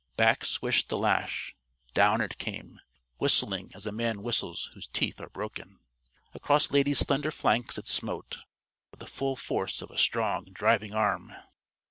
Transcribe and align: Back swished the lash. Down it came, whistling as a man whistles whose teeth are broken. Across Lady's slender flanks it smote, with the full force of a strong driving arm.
Back 0.17 0.43
swished 0.45 0.89
the 0.89 0.97
lash. 0.97 1.55
Down 1.93 2.21
it 2.21 2.39
came, 2.39 2.79
whistling 3.19 3.71
as 3.75 3.85
a 3.85 3.91
man 3.91 4.23
whistles 4.23 4.71
whose 4.73 4.87
teeth 4.87 5.21
are 5.21 5.29
broken. 5.29 5.77
Across 6.33 6.71
Lady's 6.71 6.97
slender 7.05 7.29
flanks 7.29 7.77
it 7.77 7.85
smote, 7.85 8.39
with 8.89 8.99
the 8.99 9.05
full 9.05 9.35
force 9.35 9.79
of 9.79 9.91
a 9.91 9.99
strong 9.99 10.45
driving 10.53 10.95
arm. 10.95 11.35